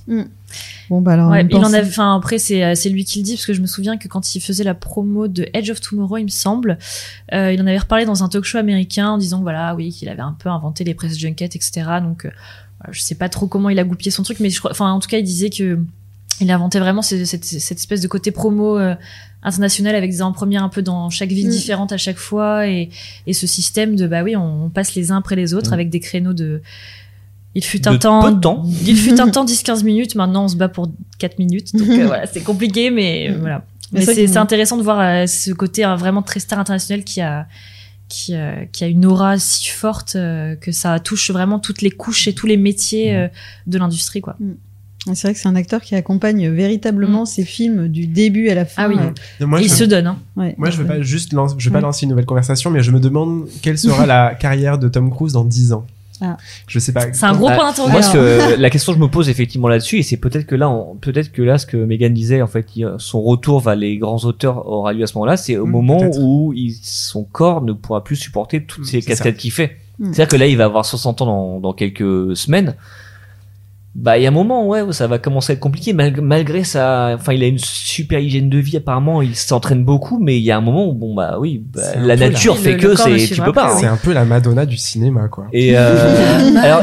Bon 0.89 1.01
bah 1.01 1.13
alors. 1.13 1.31
Ouais, 1.31 1.45
il 1.49 1.55
en 1.57 1.61
pense- 1.61 1.73
a, 1.73 1.81
enfin 1.81 2.15
après 2.15 2.37
c'est 2.37 2.63
euh, 2.63 2.75
c'est 2.75 2.89
lui 2.89 3.03
qui 3.05 3.19
le 3.19 3.23
dit 3.25 3.33
parce 3.33 3.45
que 3.45 3.53
je 3.53 3.61
me 3.61 3.65
souviens 3.67 3.97
que 3.97 4.07
quand 4.07 4.35
il 4.35 4.39
faisait 4.41 4.63
la 4.63 4.73
promo 4.73 5.27
de 5.27 5.47
Edge 5.53 5.69
of 5.71 5.81
Tomorrow, 5.81 6.17
il 6.17 6.23
me 6.25 6.29
semble, 6.29 6.77
euh, 7.33 7.51
il 7.51 7.61
en 7.61 7.67
avait 7.67 7.77
reparlé 7.79 8.05
dans 8.05 8.23
un 8.23 8.29
talk 8.29 8.43
show 8.45 8.57
américain 8.57 9.09
en 9.09 9.17
disant 9.17 9.41
voilà 9.41 9.73
oui 9.75 9.91
qu'il 9.91 10.07
avait 10.09 10.21
un 10.21 10.35
peu 10.37 10.49
inventé 10.49 10.83
les 10.83 10.93
press 10.93 11.17
junkets 11.17 11.55
etc. 11.55 11.71
Donc 12.01 12.25
euh, 12.25 12.29
je 12.91 13.01
sais 13.01 13.15
pas 13.15 13.29
trop 13.29 13.47
comment 13.47 13.69
il 13.69 13.79
a 13.79 13.83
goupillé 13.83 14.11
son 14.11 14.23
truc, 14.23 14.39
mais 14.39 14.49
je 14.49 14.59
crois, 14.59 14.71
enfin 14.71 14.91
en 14.91 14.99
tout 14.99 15.07
cas 15.09 15.17
il 15.17 15.23
disait 15.23 15.49
que 15.49 15.79
il 16.41 16.49
inventait 16.51 16.79
vraiment 16.79 17.01
ce- 17.01 17.25
cette, 17.25 17.45
cette 17.45 17.77
espèce 17.79 18.01
de 18.01 18.07
côté 18.07 18.31
promo 18.31 18.77
euh, 18.79 18.95
international 19.43 19.93
avec 19.95 20.09
des 20.11 20.21
en-premières 20.21 20.63
un 20.63 20.69
peu 20.69 20.81
dans 20.81 21.09
chaque 21.09 21.29
ville 21.31 21.47
Mm. 21.47 21.51
différente 21.51 21.91
à 21.91 21.97
chaque 21.97 22.17
fois 22.17 22.67
et, 22.67 22.89
et 23.27 23.33
ce 23.33 23.45
système 23.47 23.95
de 23.95 24.07
bah 24.07 24.23
oui 24.23 24.35
on, 24.35 24.65
on 24.65 24.69
passe 24.69 24.95
les 24.95 25.11
uns 25.11 25.17
après 25.17 25.35
les 25.35 25.53
autres 25.53 25.71
Mm. 25.71 25.73
avec 25.73 25.89
des 25.89 25.99
créneaux 25.99 26.33
de 26.33 26.61
il 27.55 27.63
fut 27.63 27.79
De 27.79 27.89
un 27.89 27.97
temps, 27.97 28.23
peu 28.23 28.31
de 28.33 28.39
temps. 28.39 28.63
il 28.85 28.95
fut 28.97 29.19
un 29.21 29.29
temps 29.35 29.45
10-15 29.45 29.83
minutes 29.83 30.15
maintenant 30.15 30.45
on 30.45 30.47
se 30.47 30.55
bat 30.55 30.69
pour 30.69 30.89
4 31.19 31.37
minutes 31.39 31.75
donc 31.75 31.87
euh, 31.89 32.07
voilà 32.07 32.25
c'est 32.25 32.41
compliqué 32.41 32.89
mais 32.89 33.29
Mm. 33.29 33.39
voilà 33.39 33.65
Mais 33.91 34.05
c'est 34.05 34.37
intéressant 34.37 34.77
de 34.77 34.83
voir 34.83 34.99
euh, 35.01 35.27
ce 35.27 35.51
côté 35.51 35.85
euh, 35.85 35.95
vraiment 35.95 36.21
très 36.23 36.39
star 36.39 36.57
international 36.59 37.03
qui 37.03 37.21
a 37.21 37.47
qui, 38.09 38.35
euh, 38.35 38.65
qui 38.71 38.83
a 38.83 38.87
une 38.87 39.05
aura 39.05 39.39
si 39.39 39.67
forte 39.69 40.15
euh, 40.15 40.55
que 40.55 40.71
ça 40.71 40.99
touche 40.99 41.31
vraiment 41.31 41.59
toutes 41.59 41.81
les 41.81 41.89
couches 41.91 42.27
et 42.27 42.33
tous 42.33 42.45
les 42.47 42.57
métiers 42.57 43.15
euh, 43.15 43.27
de 43.67 43.77
l'industrie 43.77 44.21
quoi. 44.21 44.35
C'est 45.05 45.23
vrai 45.23 45.33
que 45.33 45.39
c'est 45.39 45.49
un 45.49 45.55
acteur 45.55 45.81
qui 45.81 45.95
accompagne 45.95 46.49
véritablement 46.49 47.25
ses 47.25 47.43
films 47.43 47.89
du 47.89 48.07
début 48.07 48.47
à 48.49 48.55
la 48.55 48.63
fin. 48.65 48.83
Ah 48.85 48.87
oui. 48.87 48.95
Euh, 49.41 49.45
Moi, 49.45 49.61
il 49.61 49.67
je- 49.69 49.73
se 49.75 49.83
donne. 49.83 50.07
Hein. 50.07 50.17
ouais. 50.37 50.55
Moi, 50.57 50.69
je 50.69 50.77
veux 50.77 50.85
pas 50.85 51.01
juste 51.01 51.33
lancer, 51.33 51.55
je 51.57 51.69
veux 51.69 51.73
pas 51.73 51.81
lancer 51.81 52.05
une 52.05 52.11
nouvelle 52.11 52.25
conversation, 52.25 52.69
mais 52.69 52.81
je 52.81 52.91
me 52.91 52.99
demande 53.01 53.47
quelle 53.61 53.77
sera 53.77 54.05
la 54.05 54.33
carrière 54.39 54.77
de 54.77 54.87
Tom 54.87 55.09
Cruise 55.11 55.33
dans 55.33 55.43
10 55.43 55.73
ans. 55.73 55.85
Ah. 56.21 56.37
Je 56.67 56.79
sais 56.79 56.93
pas. 56.93 57.11
C'est 57.11 57.25
un 57.25 57.33
gros 57.35 57.49
Ah, 57.49 57.55
point 57.55 57.65
d'interrogation. 57.65 58.13
que, 58.13 58.55
la 58.57 58.69
question 58.69 58.93
que 58.93 58.99
je 58.99 59.03
me 59.03 59.09
pose 59.09 59.27
effectivement 59.27 59.67
là-dessus, 59.67 59.97
et 59.97 60.03
c'est 60.03 60.15
peut-être 60.15 60.45
que 60.45 60.55
là, 60.55 60.73
peut-être 61.01 61.33
que 61.33 61.41
là, 61.41 61.57
ce 61.57 61.65
que 61.65 61.75
Megan 61.75 62.13
disait, 62.13 62.41
en 62.41 62.47
fait, 62.47 62.67
son 62.97 63.21
retour 63.21 63.59
vers 63.59 63.75
les 63.75 63.97
grands 63.97 64.19
auteurs 64.23 64.65
aura 64.69 64.93
lieu 64.93 65.03
à 65.03 65.07
ce 65.07 65.15
moment-là, 65.15 65.35
c'est 65.35 65.57
au 65.57 65.65
Hmm, 65.65 65.71
moment 65.71 65.99
où 66.17 66.53
il, 66.55 66.75
son 66.81 67.25
corps 67.25 67.61
ne 67.61 67.73
pourra 67.73 68.05
plus 68.05 68.15
supporter 68.15 68.63
toutes 68.63 68.83
Hmm, 68.85 68.89
ces 68.89 69.01
cascades 69.01 69.35
qu'il 69.35 69.51
fait. 69.51 69.77
C'est-à-dire 69.99 70.27
que 70.29 70.35
là, 70.37 70.47
il 70.47 70.55
va 70.55 70.65
avoir 70.65 70.85
60 70.85 71.21
ans 71.21 71.25
dans, 71.25 71.59
dans 71.59 71.73
quelques 71.73 72.37
semaines. 72.37 72.75
Bah, 73.95 74.17
il 74.17 74.23
y 74.23 74.25
a 74.25 74.29
un 74.29 74.31
moment, 74.31 74.67
ouais, 74.67 74.81
où 74.81 74.91
ça 74.91 75.05
va 75.05 75.19
commencer 75.19 75.51
à 75.51 75.53
être 75.53 75.59
compliqué, 75.59 75.93
mal- 75.93 76.19
malgré 76.19 76.63
sa, 76.63 77.11
enfin, 77.13 77.33
il 77.33 77.43
a 77.43 77.47
une 77.47 77.59
super 77.59 78.19
hygiène 78.19 78.49
de 78.49 78.57
vie, 78.57 78.77
apparemment, 78.77 79.21
il 79.21 79.35
s'entraîne 79.35 79.83
beaucoup, 79.85 80.17
mais 80.19 80.35
il 80.37 80.41
y 80.43 80.49
a 80.49 80.57
un 80.57 80.61
moment 80.61 80.87
où, 80.87 80.93
bon, 80.93 81.13
bah, 81.13 81.37
oui, 81.39 81.61
bah, 81.71 81.81
un 81.95 82.01
la 82.07 82.15
nature 82.15 82.57
fait 82.57 82.71
le- 82.73 82.79
que 82.79 82.95
c'est, 82.95 83.15
tu 83.17 83.19
suivra 83.27 83.45
peux 83.45 83.53
pas. 83.53 83.71
hein. 83.71 83.77
C'est 83.79 83.85
un 83.85 83.97
peu 83.97 84.11
la 84.11 84.25
Madonna 84.25 84.65
du 84.65 84.77
cinéma, 84.77 85.27
quoi. 85.27 85.45
Et, 85.53 85.73
euh, 85.77 86.49
alors, 86.63 86.81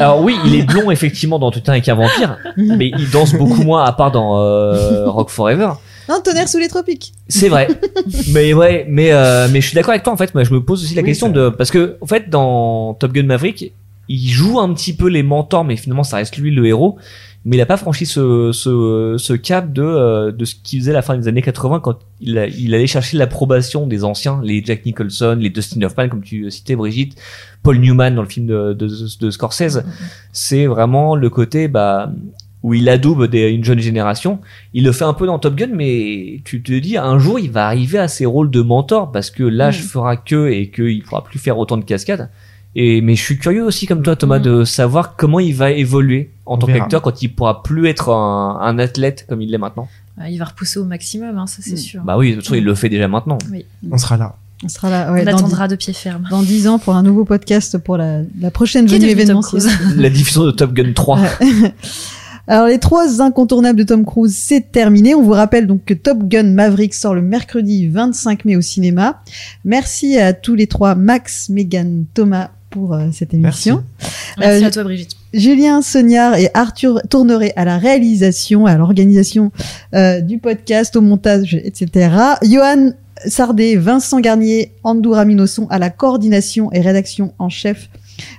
alors 0.00 0.22
oui, 0.22 0.36
il 0.46 0.54
est 0.54 0.62
blond 0.62 0.90
effectivement 0.90 1.38
dans 1.38 1.50
Tout 1.50 1.60
un 1.66 1.72
avec 1.72 1.86
un 1.90 1.94
vampire, 1.94 2.38
mais 2.56 2.90
il 2.98 3.10
danse 3.10 3.34
beaucoup 3.34 3.62
moins 3.62 3.84
à 3.84 3.92
part 3.92 4.10
dans 4.10 4.38
euh, 4.38 5.10
Rock 5.10 5.28
Forever. 5.28 5.72
Non, 6.08 6.20
tonnerre 6.24 6.48
sous 6.48 6.58
les 6.58 6.68
tropiques. 6.68 7.12
C'est 7.28 7.48
vrai. 7.50 7.68
mais 8.32 8.52
ouais, 8.54 8.86
mais 8.88 9.12
euh, 9.12 9.46
mais 9.52 9.60
je 9.60 9.66
suis 9.68 9.74
d'accord 9.74 9.90
avec 9.90 10.02
toi 10.02 10.12
en 10.12 10.16
fait. 10.16 10.34
Moi, 10.34 10.42
je 10.44 10.52
me 10.52 10.60
pose 10.60 10.82
aussi 10.82 10.94
la 10.94 11.02
Oui, 11.02 11.08
question 11.08 11.26
ça- 11.28 11.32
de 11.34 11.48
parce 11.50 11.70
que 11.70 11.96
en 12.00 12.06
fait 12.06 12.28
dans 12.30 12.94
Top 12.94 13.12
Gun 13.12 13.24
Maverick, 13.24 13.72
il 14.12 14.28
joue 14.28 14.58
un 14.60 14.72
petit 14.74 14.92
peu 14.94 15.08
les 15.08 15.22
mentors, 15.22 15.64
mais 15.64 15.76
finalement 15.76 16.02
ça 16.04 16.16
reste 16.16 16.36
lui 16.36 16.50
le 16.50 16.66
héros. 16.66 16.98
Mais 17.46 17.56
il 17.56 17.60
a 17.62 17.66
pas 17.66 17.78
franchi 17.78 18.04
ce 18.04 18.50
ce, 18.52 19.14
ce 19.16 19.32
cap 19.32 19.72
de 19.72 19.82
euh, 19.82 20.30
de 20.30 20.44
ce 20.44 20.54
qu'il 20.62 20.78
faisait 20.80 20.90
à 20.90 20.94
la 20.94 21.00
fin 21.02 21.16
des 21.16 21.26
années 21.26 21.40
80 21.40 21.80
quand 21.80 21.98
il 22.20 22.36
a- 22.36 22.46
il 22.48 22.74
allait 22.74 22.86
chercher 22.86 23.16
l'approbation 23.16 23.86
des 23.86 24.04
anciens, 24.04 24.40
les 24.42 24.62
Jack 24.62 24.84
Nicholson, 24.84 25.38
les 25.40 25.48
Dustin 25.48 25.80
Hoffman 25.82 26.08
comme 26.10 26.22
tu 26.22 26.50
citais 26.50 26.76
Brigitte, 26.76 27.16
Paul 27.62 27.78
Newman 27.78 28.14
dans 28.14 28.20
le 28.22 28.28
film 28.28 28.46
de 28.46 28.74
de, 28.74 28.88
de 29.20 29.30
Scorsese. 29.30 29.80
C'est 30.32 30.66
vraiment 30.66 31.16
le 31.16 31.30
côté 31.30 31.68
bah 31.68 32.12
où 32.62 32.74
il 32.74 32.90
adoube 32.90 33.24
des, 33.26 33.48
une 33.48 33.64
jeune 33.64 33.78
génération. 33.78 34.38
Il 34.74 34.84
le 34.84 34.92
fait 34.92 35.04
un 35.06 35.14
peu 35.14 35.24
dans 35.24 35.38
Top 35.38 35.54
Gun, 35.54 35.70
mais 35.72 36.42
tu 36.44 36.62
te 36.62 36.72
dis 36.78 36.98
un 36.98 37.18
jour 37.18 37.38
il 37.38 37.50
va 37.50 37.66
arriver 37.66 37.96
à 37.98 38.06
ses 38.08 38.26
rôles 38.26 38.50
de 38.50 38.60
mentor 38.60 39.12
parce 39.12 39.30
que 39.30 39.44
l'âge 39.44 39.78
Mm. 39.80 39.86
fera 39.86 40.16
que 40.18 40.50
et 40.50 40.68
qu'il 40.70 41.02
pourra 41.04 41.24
plus 41.24 41.38
faire 41.38 41.56
autant 41.56 41.78
de 41.78 41.84
cascades. 41.84 42.28
Et 42.76 43.00
mais 43.00 43.16
je 43.16 43.22
suis 43.22 43.36
curieux 43.38 43.64
aussi 43.64 43.86
comme 43.86 44.02
toi 44.02 44.14
Thomas 44.14 44.38
de 44.38 44.64
savoir 44.64 45.16
comment 45.16 45.40
il 45.40 45.54
va 45.54 45.72
évoluer 45.72 46.30
en 46.46 46.54
On 46.54 46.58
tant 46.58 46.66
qu'acteur 46.68 47.02
quand 47.02 47.20
il 47.22 47.28
pourra 47.34 47.62
plus 47.64 47.88
être 47.88 48.10
un, 48.10 48.60
un 48.60 48.78
athlète 48.78 49.26
comme 49.28 49.42
il 49.42 49.50
l'est 49.50 49.58
maintenant. 49.58 49.88
Ah, 50.20 50.30
Il 50.30 50.38
va 50.38 50.44
repousser 50.44 50.78
au 50.78 50.84
maximum, 50.84 51.36
hein, 51.38 51.46
ça 51.46 51.58
c'est 51.62 51.72
Mm. 51.72 51.76
sûr. 51.76 52.02
Bah 52.04 52.16
oui, 52.16 52.30
de 52.30 52.34
toute 52.36 52.44
façon 52.44 52.54
il 52.54 52.64
le 52.64 52.74
fait 52.74 52.88
déjà 52.88 53.08
maintenant. 53.08 53.38
On 53.90 53.98
sera 53.98 54.16
là. 54.16 54.36
On 54.62 54.68
sera 54.68 54.90
là. 54.90 55.10
Ouais, 55.12 55.24
On 55.24 55.26
attendra 55.26 55.66
de 55.68 55.74
pied 55.74 55.92
ferme. 55.94 56.28
dans 56.30 56.42
10 56.42 56.68
ans 56.68 56.78
pour 56.78 56.94
un 56.94 57.02
nouveau 57.02 57.24
podcast 57.24 57.78
pour 57.78 57.96
la, 57.96 58.20
la 58.38 58.50
prochaine 58.50 58.86
venue 58.86 59.06
événementielle. 59.06 59.62
La 59.96 60.10
diffusion 60.10 60.44
de 60.44 60.50
Top 60.52 60.72
Gun 60.72 60.92
3. 60.92 61.18
Ouais. 61.18 61.28
Alors 62.46 62.66
les 62.66 62.78
trois 62.78 63.20
incontournables 63.22 63.78
de 63.78 63.84
Tom 63.84 64.04
Cruise, 64.04 64.36
c'est 64.36 64.72
terminé. 64.72 65.14
On 65.14 65.22
vous 65.22 65.32
rappelle 65.32 65.66
donc 65.68 65.84
que 65.84 65.94
Top 65.94 66.18
Gun 66.24 66.52
Maverick 66.52 66.94
sort 66.94 67.14
le 67.14 67.22
mercredi 67.22 67.86
25 67.88 68.44
mai 68.44 68.56
au 68.56 68.60
cinéma. 68.60 69.22
Merci 69.64 70.18
à 70.18 70.32
tous 70.32 70.54
les 70.56 70.66
trois, 70.66 70.94
Max, 70.96 71.48
Megan, 71.48 72.06
Thomas, 72.12 72.50
pour 72.70 72.94
euh, 72.94 73.08
cette 73.12 73.34
émission. 73.34 73.82
Merci 74.38 74.64
Euh, 74.64 74.66
à 74.66 74.70
toi 74.70 74.84
Brigitte. 74.84 75.16
Julien 75.34 75.82
Sognard 75.82 76.36
et 76.36 76.50
Arthur 76.54 77.00
Tourneret 77.10 77.52
à 77.56 77.64
la 77.64 77.78
réalisation, 77.78 78.66
à 78.66 78.76
l'organisation 78.76 79.50
euh, 79.94 80.20
du 80.20 80.38
podcast, 80.38 80.96
au 80.96 81.00
montage, 81.00 81.54
etc. 81.54 82.10
Johan 82.42 82.92
Sardet, 83.26 83.76
Vincent 83.76 84.20
Garnier, 84.20 84.72
Andou 84.82 85.10
Raminoson 85.12 85.66
à 85.68 85.78
la 85.78 85.90
coordination 85.90 86.72
et 86.72 86.80
rédaction 86.80 87.34
en 87.38 87.48
chef 87.48 87.90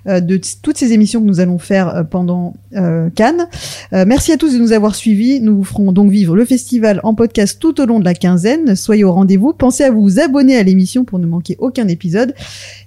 de 0.06 0.38
t- 0.38 0.50
toutes 0.62 0.78
ces 0.78 0.94
émissions 0.94 1.22
que 1.22 1.26
nous 1.26 1.40
allons 1.40 1.58
faire 1.60 1.88
euh, 1.96 2.04
pendant 2.04 2.54
euh, 2.76 3.10
Cannes. 3.16 3.48
Euh, 3.94 4.04
merci 4.08 4.32
à 4.32 4.38
tous 4.38 4.54
de 4.54 4.58
nous 4.60 4.72
avoir 4.74 4.96
suivis. 4.96 5.40
Nous 5.42 5.56
vous 5.58 5.64
ferons 5.64 5.92
donc 5.92 6.12
vivre 6.12 6.36
le 6.36 6.46
festival 6.46 7.00
en 7.04 7.14
podcast 7.16 7.58
tout 7.60 7.80
au 7.82 7.86
long 7.86 8.00
de 8.00 8.06
la 8.06 8.14
quinzaine. 8.14 8.76
Soyez 8.76 9.04
au 9.04 9.12
rendez-vous. 9.12 9.54
Pensez 9.54 9.84
à 9.84 9.92
vous 9.92 10.20
abonner 10.20 10.58
à 10.58 10.64
l'émission 10.64 11.04
pour 11.06 11.20
ne 11.20 11.26
manquer 11.28 11.56
aucun 11.60 11.88
épisode 11.88 12.34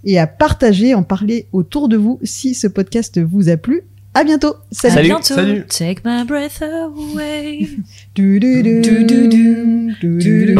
et 0.04 0.18
à 0.18 0.26
partager, 0.26 0.94
en 0.94 1.02
parler 1.02 1.46
autour 1.52 1.88
de 1.88 1.96
vous 1.96 2.18
si 2.22 2.54
ce 2.54 2.66
podcast 2.66 3.20
vous 3.20 3.48
a 3.48 3.56
plu. 3.56 3.82
À 4.16 4.22
bientôt. 4.22 4.54
À 4.84 4.90
Salut. 4.90 5.08
bientôt. 5.08 5.34
Salut. 5.34 5.64
Take 5.68 6.02
my 6.04 6.24
breath 6.24 6.62
away. 6.62 7.68
Du, 8.14 8.38
du, 8.38 8.62
du, 8.62 8.80
Du, 8.80 9.04
du, 9.04 10.54